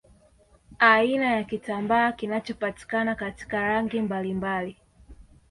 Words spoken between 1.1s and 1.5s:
ya